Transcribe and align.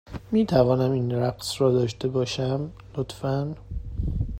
می 0.31 0.45
توانم 0.45 0.91
این 0.91 1.11
رقص 1.11 1.61
را 1.61 1.71
داشته 1.71 2.07
باشم، 2.07 2.71
لطفا؟ 2.97 3.55